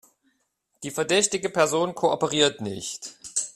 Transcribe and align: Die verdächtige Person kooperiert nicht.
Die 0.81 0.89
verdächtige 0.89 1.51
Person 1.51 1.93
kooperiert 1.93 2.59
nicht. 2.59 3.13